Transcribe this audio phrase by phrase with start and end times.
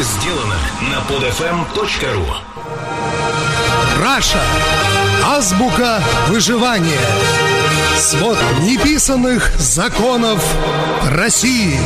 [0.00, 0.56] сделано
[0.90, 2.26] на podfm.ru
[4.02, 4.42] Раша.
[5.24, 7.00] Азбука выживания.
[7.96, 10.42] Свод неписанных законов
[11.10, 11.78] России.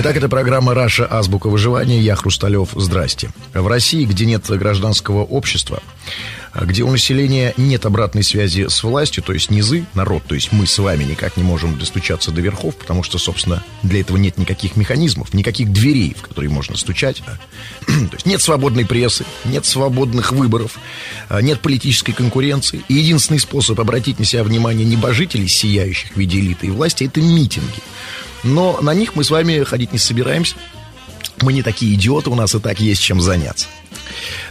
[0.00, 1.06] Итак, это программа «Раша.
[1.10, 1.98] Азбука выживания».
[1.98, 2.70] Я Хрусталев.
[2.74, 3.30] Здрасте.
[3.54, 5.82] В России, где нет гражданского общества,
[6.62, 10.66] где у населения нет обратной связи с властью, то есть низы, народ, то есть мы
[10.66, 14.76] с вами никак не можем достучаться до верхов, потому что, собственно, для этого нет никаких
[14.76, 17.22] механизмов, никаких дверей, в которые можно стучать.
[17.86, 20.78] то есть нет свободной прессы, нет свободных выборов,
[21.40, 22.82] нет политической конкуренции.
[22.88, 27.20] И единственный способ обратить на себя внимание небожителей, сияющих в виде элиты и власти, это
[27.20, 27.82] митинги.
[28.44, 30.56] Но на них мы с вами ходить не собираемся.
[31.40, 33.66] Мы не такие идиоты, у нас и так есть чем заняться.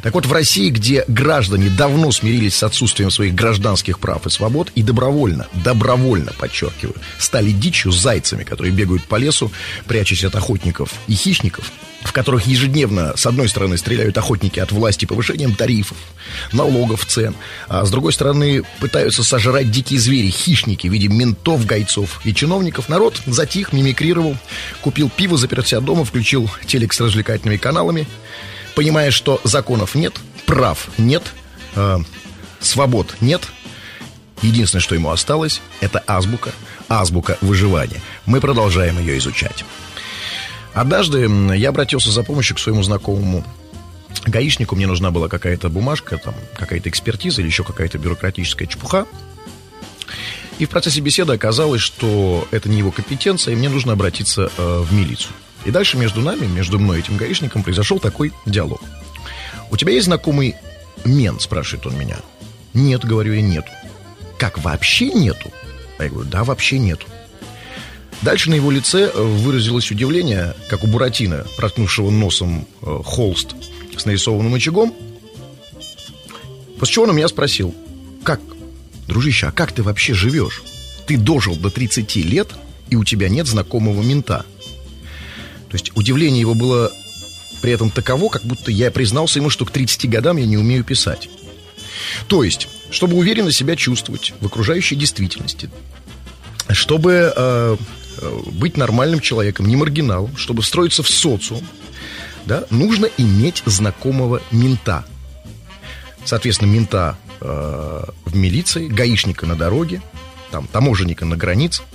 [0.01, 4.71] Так вот, в России, где граждане давно смирились с отсутствием своих гражданских прав и свобод
[4.75, 9.51] и добровольно, добровольно, подчеркиваю, стали дичью, зайцами, которые бегают по лесу,
[9.85, 11.71] прячась от охотников и хищников,
[12.03, 15.97] в которых ежедневно, с одной стороны, стреляют охотники от власти повышением тарифов,
[16.51, 17.35] налогов, цен,
[17.67, 22.89] а с другой стороны, пытаются сожрать дикие звери, хищники в виде ментов, гайцов и чиновников.
[22.89, 24.37] Народ затих, мимикрировал,
[24.81, 28.07] купил пиво, заперся дома, включил телек с развлекательными каналами,
[28.75, 30.13] понимая, что законов нет,
[30.45, 31.23] прав нет,
[31.75, 31.97] э,
[32.59, 33.47] свобод нет,
[34.41, 36.51] единственное, что ему осталось, это азбука,
[36.89, 38.01] азбука выживания.
[38.25, 39.63] Мы продолжаем ее изучать.
[40.73, 43.43] Однажды я обратился за помощью к своему знакомому
[44.25, 44.75] гаишнику.
[44.75, 49.05] Мне нужна была какая-то бумажка, там, какая-то экспертиза или еще какая-то бюрократическая чепуха.
[50.59, 54.83] И в процессе беседы оказалось, что это не его компетенция, и мне нужно обратиться э,
[54.87, 55.33] в милицию.
[55.65, 58.81] И дальше между нами, между мной и этим гаишником произошел такой диалог.
[59.71, 60.55] «У тебя есть знакомый
[61.05, 62.17] мент?»– спрашивает он меня.
[62.73, 63.71] «Нет»,– говорю я, «нету».
[64.37, 65.51] «Как, вообще нету?»
[65.97, 67.07] А я говорю, «Да, вообще нету».
[68.23, 73.53] Дальше на его лице э, выразилось удивление, как у Буратино, проткнувшего носом э, холст
[73.97, 74.93] с нарисованным очагом.
[76.79, 77.75] После чего он у меня спросил,
[78.23, 78.39] как,
[79.09, 80.63] дружище, а как ты вообще живешь?
[81.05, 82.49] Ты дожил до 30 лет,
[82.89, 84.45] и у тебя нет знакомого мента.
[85.69, 86.93] То есть удивление его было
[87.61, 90.85] при этом таково, как будто я признался ему, что к 30 годам я не умею
[90.85, 91.29] писать.
[92.27, 95.69] То есть, чтобы уверенно себя чувствовать в окружающей действительности,
[96.69, 97.77] чтобы э,
[98.51, 101.65] быть нормальным человеком, не маргиналом, чтобы встроиться в социум,
[102.45, 105.05] да, нужно иметь знакомого мента.
[106.25, 110.01] Соответственно, мента э, в милиции, гаишника на дороге,
[110.51, 111.83] там, таможенника на границе–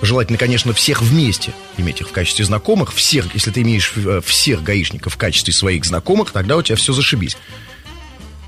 [0.00, 2.92] Желательно, конечно, всех вместе иметь их в качестве знакомых.
[2.92, 6.92] Всех, если ты имеешь э, всех гаишников в качестве своих знакомых, тогда у тебя все
[6.92, 7.36] зашибись.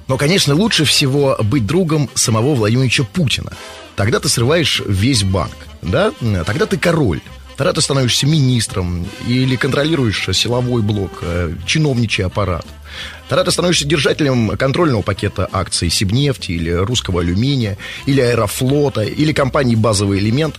[0.06, 3.52] Но, конечно, лучше всего быть другом самого Владимировича Путина.
[3.96, 6.12] Тогда ты срываешь весь банк, да?
[6.44, 7.20] Тогда ты король.
[7.56, 12.64] Тогда ты становишься министром или контролируешь силовой блок, э, чиновничий аппарат.
[13.28, 17.76] Тогда ты становишься держателем контрольного пакета акций Сибнефти или русского алюминия,
[18.06, 20.56] или аэрофлота, или компании «Базовый элемент».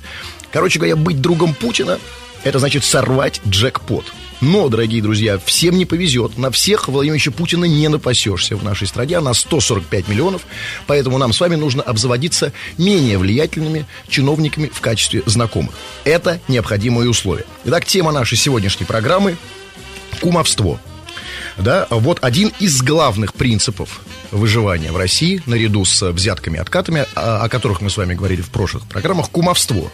[0.53, 1.97] Короче говоря, быть другом Путина–
[2.43, 4.05] это значит сорвать джекпот.
[4.41, 6.37] Но, дорогие друзья, всем не повезет.
[6.39, 10.41] На всех Владимировича Путина не напасешься в нашей стране, а на 145 миллионов.
[10.87, 15.75] Поэтому нам с вами нужно обзаводиться менее влиятельными чиновниками в качестве знакомых.
[16.05, 17.45] Это необходимые условия.
[17.65, 19.37] Итак, тема нашей сегодняшней программы–
[20.21, 20.79] кумовство.
[21.57, 27.49] Да, вот один из главных принципов выживания в России, наряду с взятками откатами, о, о
[27.49, 29.91] которых мы с вами говорили в прошлых программах, кумовство.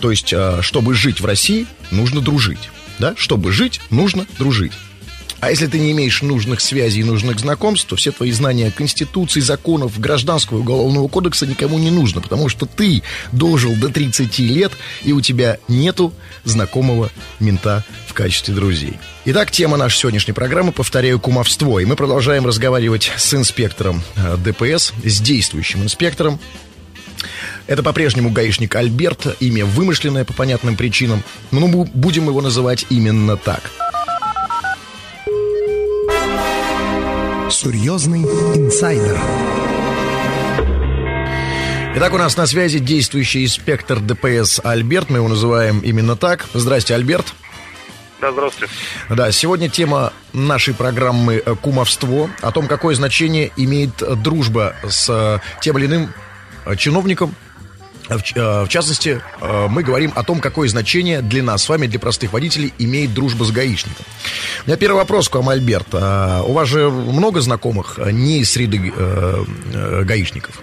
[0.00, 2.68] То есть, а, чтобы жить в России, нужно дружить.
[2.98, 3.14] Да?
[3.16, 4.72] Чтобы жить, нужно дружить.
[5.40, 9.40] А если ты не имеешь нужных связей и нужных знакомств, то все твои знания Конституции,
[9.40, 14.72] законов, Гражданского и Уголовного кодекса никому не нужно, потому что ты дожил до 30 лет,
[15.04, 18.94] и у тебя нету знакомого мента в качестве друзей.
[19.26, 21.78] Итак, тема нашей сегодняшней программы, повторяю, кумовство.
[21.78, 26.40] И мы продолжаем разговаривать с инспектором э, ДПС, с действующим инспектором.
[27.68, 33.36] Это по-прежнему гаишник Альберт, имя вымышленное по понятным причинам, но мы будем его называть именно
[33.36, 33.70] так–
[37.50, 39.18] Серьезный инсайдер.
[41.96, 45.08] Итак, у нас на связи действующий инспектор ДПС Альберт.
[45.08, 46.46] Мы его называем именно так.
[46.52, 47.32] Здрасте, Альберт.
[48.20, 48.72] Да, здравствуйте.
[49.08, 55.86] Да, сегодня тема нашей программы «Кумовство», о том, какое значение имеет дружба с тем или
[55.86, 56.12] иным
[56.76, 57.34] чиновником,
[58.08, 61.86] в, э, в частности, э, мы говорим о том, какое значение для нас с вами,
[61.86, 64.04] для простых водителей, имеет дружба с гаишником.
[64.64, 65.88] У меня первый вопрос к вам, Альберт.
[65.92, 70.54] А, у вас же много знакомых не из среды э, гаишников?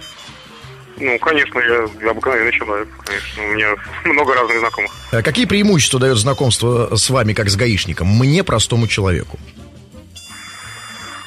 [0.98, 3.42] Ну, конечно, я обыкновенный человек, конечно.
[3.42, 4.92] У меня много разных знакомых.
[5.12, 9.38] А какие преимущества дает знакомство с вами, как с гаишником, мне, простому человеку?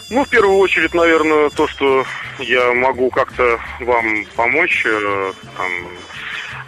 [0.10, 2.04] Ну, в первую очередь, наверное, то, что
[2.40, 5.72] я могу как-то вам помочь, э, там,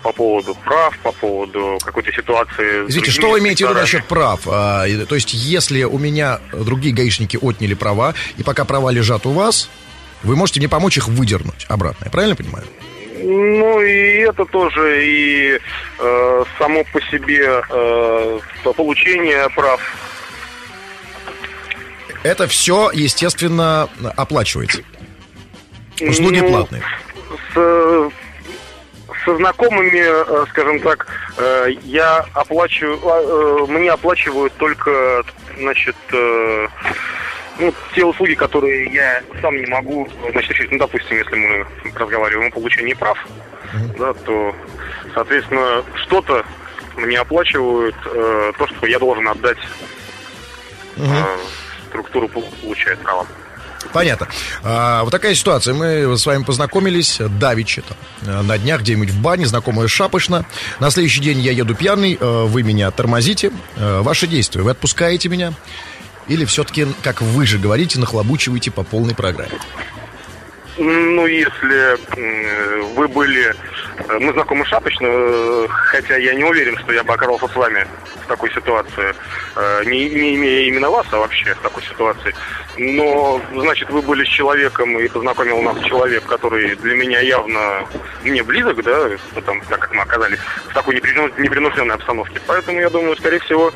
[0.02, 2.88] по поводу прав, по поводу какой-то ситуации.
[2.88, 4.42] Извините, что вы имеете в виду насчет прав?
[4.48, 9.32] А, то есть, если у меня другие гаишники отняли права, и пока права лежат у
[9.32, 9.70] вас,
[10.24, 12.66] вы можете мне помочь их выдернуть обратно, я правильно понимаю?
[13.24, 15.60] Ну и это тоже, и
[16.00, 19.80] э, само по себе э, получение прав.
[22.24, 24.82] Это все, естественно, оплачивается.
[26.02, 26.84] Услуги ну, платные.
[27.54, 28.12] С,
[29.26, 31.08] со знакомыми, э, скажем так,
[31.38, 35.24] э, я оплачиваю, э, мне оплачивают только,
[35.58, 35.96] значит,
[37.60, 41.66] ну, те услуги, которые я сам не могу, значит, решить, ну, допустим, если мы
[41.96, 43.18] разговариваем о получении прав,
[43.98, 44.56] да, то,
[45.14, 46.44] соответственно, что-то
[46.96, 49.60] мне оплачивают, э, то, что я должен отдать
[51.90, 53.26] структуру получает права.
[53.94, 54.28] Понятно.
[54.64, 55.74] А, вот такая ситуация.
[55.74, 60.46] Мы с вами познакомились давеча там, на днях где-нибудь в бане, знакомая шапошно.
[60.80, 63.52] На следующий день я еду пьяный, э, вы меня тормозите.
[63.76, 64.62] Э, ваши действия.
[64.62, 65.54] Вы отпускаете меня?
[66.28, 69.60] Или все-таки, как вы же говорите, нахлобучиваете по полной программе?
[70.78, 71.98] Ну, если
[72.96, 73.54] вы были...
[73.98, 77.86] Э, мы знакомы шапочно, э, хотя я не уверен, что я бы оказался с вами
[78.24, 79.14] в такой ситуации,
[79.56, 82.34] э, не, не имея именно вас, а вообще в такой ситуации.
[82.78, 87.86] Но, значит, вы были с человеком и познакомил нас человек, который для меня явно
[88.24, 90.40] мне близок, да, потому, так как мы оказались
[90.70, 92.40] в такой непринужденной обстановке.
[92.48, 93.72] Поэтому, я думаю, скорее всего,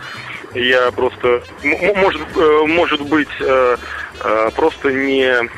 [0.53, 3.27] я просто, может, может быть,
[4.56, 5.50] просто не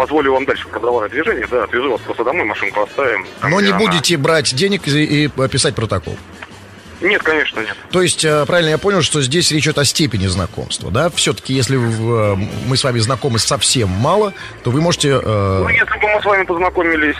[0.00, 3.26] позволю вам дальше продавать движение, да, отвезу вас просто домой, машинку оставим.
[3.42, 3.78] Но не она...
[3.78, 6.16] будете брать денег и, и писать протокол?
[7.02, 7.76] Нет, конечно, нет.
[7.90, 11.10] То есть, правильно я понял, что здесь речь идет о степени знакомства, да?
[11.10, 14.32] Все-таки, если мы с вами знакомы совсем мало,
[14.64, 15.18] то вы можете...
[15.18, 17.16] Ну, если бы мы с вами познакомились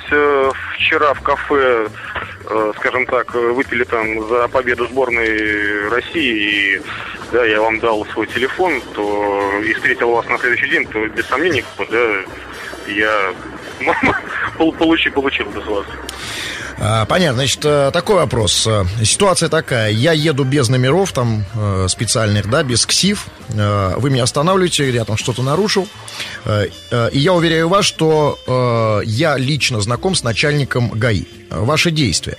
[0.77, 1.89] вчера в кафе
[2.53, 6.83] Э, скажем так, выпили там за победу сборной России, и
[7.31, 11.27] да, я вам дал свой телефон, то и встретил вас на следующий день, то без
[11.27, 12.17] сомнений, да,
[12.89, 13.35] я
[14.79, 15.87] получил, получил с вас.
[16.83, 18.67] А, понятно, значит, э, такой вопрос.
[18.67, 19.91] Э, ситуация такая.
[19.91, 21.45] Я еду без номеров там
[21.89, 23.27] специальных, да, без КСИФ.
[23.49, 25.89] Вы меня останавливаете, я там что-то нарушил.
[26.47, 31.25] И я уверяю вас, что я лично знаком с начальником ГАИ.
[31.51, 32.39] Ваши действия.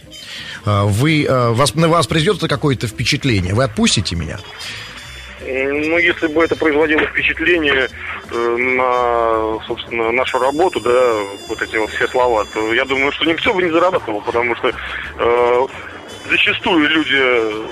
[0.65, 3.53] Вы, вас, на вас произведет какое-то впечатление?
[3.53, 4.39] Вы отпустите меня?
[5.43, 7.89] Ну, если бы это производило впечатление
[8.31, 11.13] э, на, собственно, нашу работу, да,
[11.47, 14.69] вот эти вот все слова, то я думаю, что никто бы не зарабатывал, потому что
[14.69, 15.67] э,
[16.29, 17.65] зачастую люди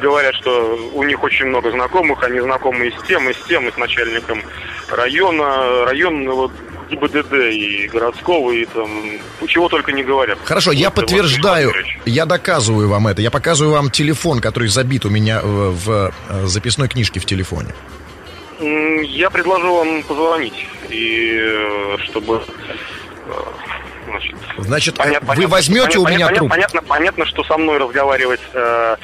[0.00, 3.68] говорят, что у них очень много знакомых, они знакомы и с тем, и с тем,
[3.68, 4.42] и с начальником
[4.90, 6.50] района, районного
[6.90, 8.88] ГИБДД и городского, и там,
[9.46, 10.38] чего только не говорят.
[10.44, 11.72] Хорошо, я подтверждаю,
[12.04, 13.22] я доказываю вам это.
[13.22, 17.74] Я показываю вам телефон, который забит у меня в, э, записной книжке в телефоне.
[18.60, 22.42] Я предложу вам позвонить, и э, чтобы
[23.26, 23.32] э,
[24.16, 26.50] Значит, Значит понятно, вы возьмете понятно, у меня понятно, труп?
[26.50, 28.96] Понятно, понятно, что со мной разговаривать э,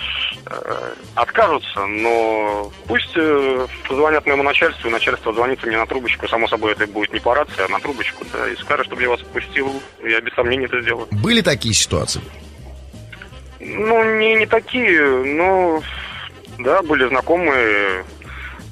[0.47, 6.29] э, откажутся, но пусть э, позвонят моему начальству, и начальство звонится мне на трубочку.
[6.29, 9.09] Само собой, это будет не по рации, а на трубочку, да, и скажет, чтобы я
[9.09, 9.83] вас отпустил.
[10.03, 11.07] Я без сомнений это сделаю.
[11.11, 12.21] Были такие ситуации?
[13.61, 15.83] Ну, не, не такие, но
[16.59, 18.05] да, были знакомые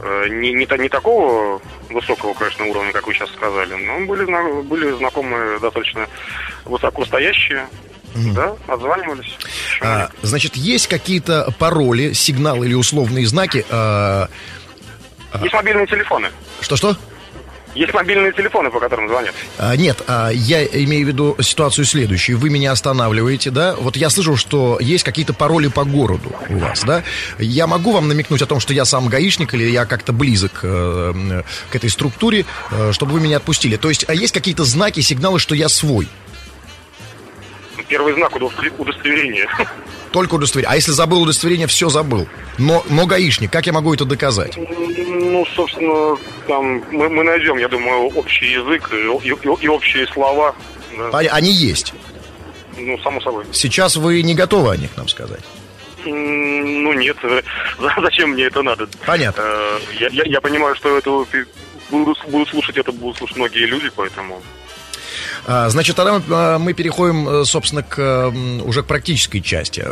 [0.02, 4.24] Э, не, не, не такого высокого, конечно, уровня, как вы сейчас сказали, но были,
[4.62, 6.06] были знакомые достаточно
[6.64, 7.66] высокостоящие,
[8.12, 8.32] Mm.
[8.32, 9.38] Да, отзванивались.
[9.80, 13.64] А, значит, есть какие-то пароли, сигналы или условные знаки?
[13.70, 14.28] А...
[15.40, 16.28] Есть мобильные телефоны.
[16.60, 16.96] Что-что?
[17.74, 19.34] Есть мобильные телефоны, по которым звонят?
[19.58, 22.38] А, нет, а, я имею в виду ситуацию следующую.
[22.38, 23.76] Вы меня останавливаете, да?
[23.76, 27.04] Вот я слышу, что есть какие-то пароли по городу у вас, да?
[27.38, 31.42] Я могу вам намекнуть о том, что я сам гаишник или я как-то близок э,
[31.70, 33.76] к этой структуре, э, чтобы вы меня отпустили.
[33.76, 36.08] То есть, а есть какие-то знаки, сигналы, что я свой?
[37.90, 39.48] Первый знак удостоверения.
[40.12, 40.72] Только удостоверение.
[40.72, 42.28] А если забыл удостоверение, все забыл.
[42.56, 44.56] Но, но гаишник, как я могу это доказать?
[44.56, 46.16] Ну, собственно,
[46.46, 50.54] там мы, мы найдем, я думаю, общий язык и, и, и общие слова.
[50.96, 51.18] Да.
[51.18, 51.92] Они есть?
[52.78, 53.44] Ну, само собой.
[53.52, 55.42] Сейчас вы не готовы о них нам сказать?
[56.04, 57.16] Ну, нет.
[58.02, 58.88] Зачем мне это надо?
[59.04, 59.42] Понятно.
[59.44, 61.10] Э, я, я, я понимаю, что это
[61.90, 64.40] будут, будут слушать, это будут слушать многие люди, поэтому...
[65.46, 68.32] А, значит, тогда мы, мы переходим, собственно, к
[68.64, 69.84] уже к практической части.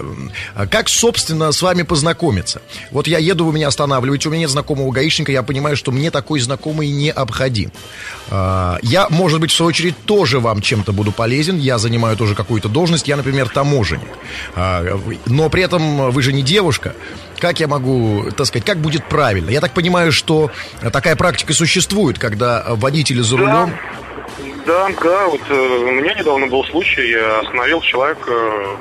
[0.70, 2.62] Как, собственно, с вами познакомиться?
[2.90, 6.10] Вот я еду, вы меня останавливаете, у меня нет знакомого гаишника, я понимаю, что мне
[6.10, 7.72] такой знакомый необходим.
[8.30, 12.68] Я, может быть, в свою очередь, тоже вам чем-то буду полезен, я занимаю тоже какую-то
[12.68, 14.08] должность, я, например, таможенник.
[14.54, 16.94] Но при этом вы же не девушка,
[17.38, 19.50] как я могу, так сказать, как будет правильно?
[19.50, 20.50] Я так понимаю, что
[20.92, 23.70] такая практика существует, когда водители за рулем...
[23.70, 23.78] Да,
[24.68, 28.76] да, вот э, у меня недавно был случай, я остановил человека э,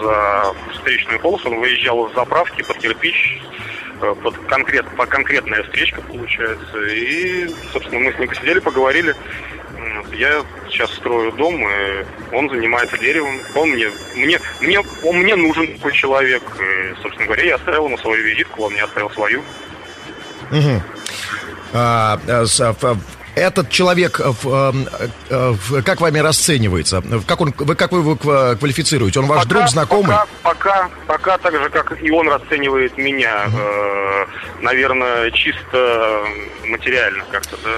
[0.00, 3.42] за встречную полосу, он выезжал с заправки под кирпич,
[4.00, 6.86] э, под конкрет, по конкретная встречка получается.
[6.86, 9.14] И, собственно, мы с ним посидели, поговорили.
[10.12, 13.40] Я сейчас строю дом, и он занимается деревом.
[13.56, 16.42] Он мне, мне, мне, он мне нужен такой человек.
[16.60, 19.40] И, собственно говоря, я оставил ему свою визитку, он мне оставил свою.
[20.52, 20.82] Угу.
[21.72, 22.44] А, а,
[23.34, 24.20] этот человек
[25.84, 27.02] как вами расценивается?
[27.26, 29.20] Как, он, как вы его квалифицируете?
[29.20, 30.16] Он ваш пока, друг, знакомый?
[30.16, 33.46] Пока, пока, пока так же, как и он расценивает меня.
[33.46, 34.26] Э,
[34.62, 36.24] наверное, чисто
[36.66, 37.70] материально как-то, да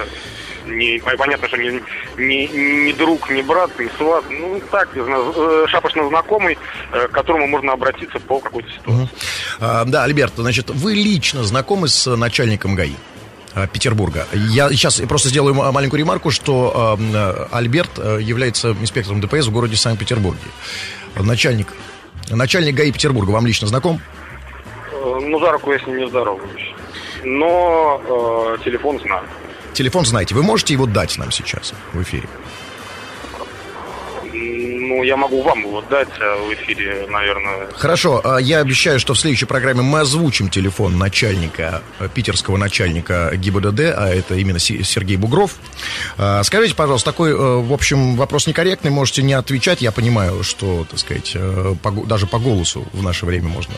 [0.67, 1.81] не, понятно, что не,
[2.17, 6.57] не, не друг, не брат, не сват, ну так, э, шапошно знакомый,
[6.91, 9.03] э, к которому можно обратиться по какой-то ситуации.
[9.03, 9.09] Угу.
[9.61, 12.95] А, да, Альберт, значит, вы лично знакомы с начальником ГАИ?
[13.57, 14.27] Э, Петербурга.
[14.33, 20.39] Я сейчас просто сделаю маленькую ремарку, что э, Альберт является инспектором ДПС в городе Санкт-Петербурге.
[21.15, 21.73] Начальник,
[22.29, 23.99] начальник ГАИ Петербурга вам лично знаком?
[25.01, 26.75] Ну, за руку я с ним не здороваюсь.
[27.23, 27.99] Но
[28.59, 29.23] э, телефон знаю.
[29.73, 30.35] Телефон знаете.
[30.35, 32.27] Вы можете его дать нам сейчас в эфире?
[34.87, 37.67] Ну, я могу вам его дать а в эфире, наверное.
[37.73, 43.31] Хорошо, а я обещаю, что в следующей программе мы озвучим телефон начальника, э, питерского начальника
[43.35, 45.55] ГИБДД, а это именно Сергей Бугров.
[46.17, 49.81] А, скажите, пожалуйста, такой, э, в общем, вопрос некорректный, можете не отвечать.
[49.81, 51.75] Я понимаю, что, так сказать, э,
[52.05, 53.73] даже по голосу в наше время можно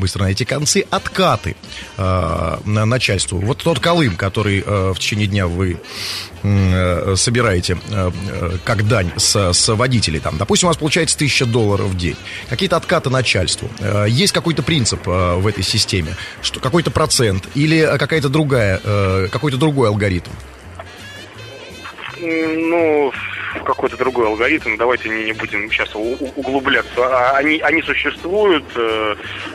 [0.00, 0.84] быстро найти концы.
[0.90, 1.54] Откаты
[2.64, 3.38] начальству.
[3.38, 5.78] Вот тот Колым, который в течение дня вы
[7.16, 7.78] собираете
[8.64, 12.16] как дань с, с водителей, там, допустим, допустим, у вас получается 1000 долларов в день,
[12.48, 17.86] какие-то откаты начальству, э, есть какой-то принцип э, в этой системе, что какой-то процент или
[17.98, 20.30] какая-то другая, э, какой-то другой алгоритм?
[22.18, 23.12] Ну,
[23.64, 24.76] какой-то другой алгоритм.
[24.76, 27.06] Давайте не, не будем сейчас углубляться.
[27.06, 29.14] А они, они существуют, э,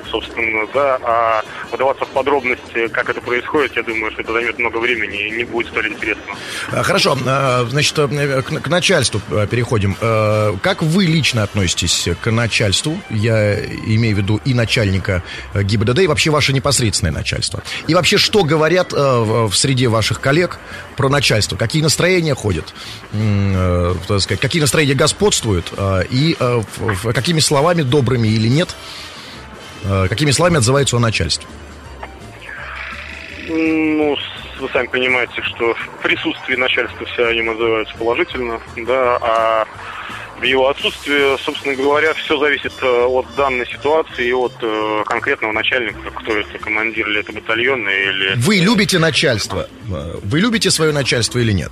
[0.10, 4.78] собственно, да, а выдаваться в подробности, как это происходит, я думаю, что это займет много
[4.78, 6.36] времени и не будет столь интересно.
[6.72, 9.96] А, хорошо, а, значит, э, к, к начальству э, переходим.
[10.62, 13.00] Как вы лично относитесь к начальству?
[13.10, 17.62] Я имею в виду и начальника ГИБДД, и вообще ваше непосредственное начальство.
[17.88, 20.60] И вообще, что говорят в среде ваших коллег
[20.96, 21.56] про начальство?
[21.56, 22.74] Какие настроения ходят?
[24.08, 26.62] Так сказать, какие настроения господствуют а, и а,
[27.14, 28.76] какими словами, добрыми или нет,
[30.10, 31.46] какими словами отзываются о начальстве?
[33.50, 34.16] Ну,
[34.60, 39.68] вы сами понимаете, что в присутствии начальства все они называются положительно, да, а
[40.40, 46.12] в его отсутствии, собственно говоря, все зависит от данной ситуации и от э, конкретного начальника,
[46.12, 48.34] кто это, командир или это батальон, или...
[48.38, 49.68] Вы любите начальство?
[49.86, 51.72] Вы любите свое начальство или нет?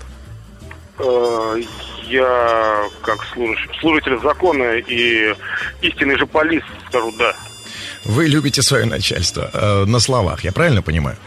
[2.12, 3.20] Э, я, как
[3.80, 5.34] служитель закона и
[5.82, 7.36] истинный же полис, скажу «да».
[8.04, 11.18] Вы любите свое начальство э, на словах, я правильно понимаю?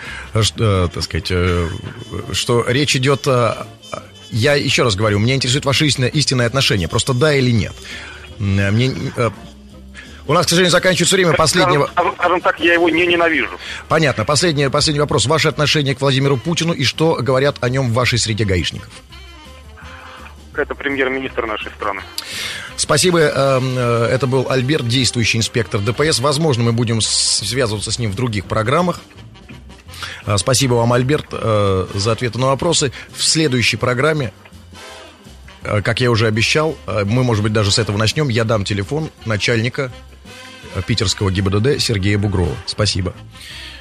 [0.41, 1.69] Что, э, так сказать, э,
[2.33, 3.27] что речь идет...
[3.27, 3.65] Э,
[4.31, 6.89] я еще раз говорю, меня интересует ваше истинное, истинное отношение.
[6.89, 7.75] Просто да или нет.
[8.39, 8.93] Мне...
[9.17, 9.31] Э,
[10.27, 11.89] у нас, к сожалению, заканчивается время последнего...
[11.93, 13.51] Скажем, скажем так, я его не ненавижу.
[13.89, 14.25] Понятно.
[14.25, 15.27] Последний, последний вопрос.
[15.27, 18.91] Ваше отношение к Владимиру Путину и что говорят о нем в вашей среде гаишников?
[20.63, 22.03] Это премьер-министр нашей страны.
[22.77, 23.21] Спасибо.
[23.21, 26.21] Эм, э, это был Альберт, действующий инспектор ДПС.
[26.21, 29.01] Возможно, мы будем связываться с ним в других программах.
[30.27, 32.93] Э, спасибо вам, Альберт, э, за ответы на вопросы.
[33.13, 34.33] В следующей программе,
[35.63, 38.29] как я уже обещал, мы, может быть, даже с этого начнем.
[38.29, 39.91] Я дам телефон начальника
[40.87, 42.55] питерского ГИБДД Сергея Бугрова.
[42.67, 43.15] Спасибо.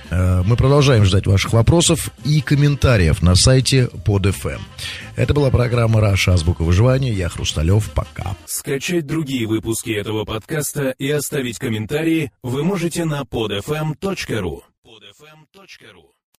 [0.10, 4.60] Э, мы продолжаем ждать ваших вопросов и комментариев на сайте под FM.
[5.16, 6.34] Это была программа «Раша.
[6.34, 7.12] Азбука выживания».
[7.14, 7.92] Я Хрусталев.
[7.92, 8.36] Пока.
[8.46, 16.23] Скачать другие выпуски этого подкаста и оставить комментарии вы можете на podfm.ru podfm.ru